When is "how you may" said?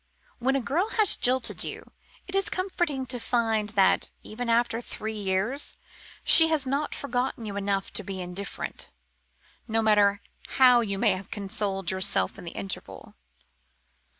10.57-11.11